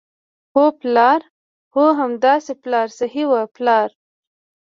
هو، 0.53 0.65
پلار، 0.81 1.21
هو 1.73 1.85
همداسې 1.99 2.53
پلار 2.63 2.87
صحیح 2.99 3.27
وو، 3.29 3.43
پلار. 3.55 3.89